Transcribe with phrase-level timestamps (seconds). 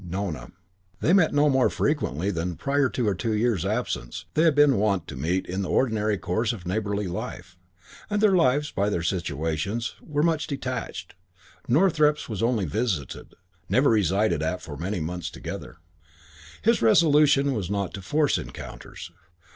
[0.03, 0.51] Nona.
[0.99, 4.77] They met no more frequently than, prior to her two years' absence, they had been
[4.77, 7.55] wont to meet in the ordinary course of neighbourly life;
[8.09, 11.13] and their lives, by their situations, were much detached.
[11.67, 13.35] Northrepps was only visited,
[13.69, 15.77] never resided at for many months together.
[16.63, 19.11] His resolution was not to force encounters.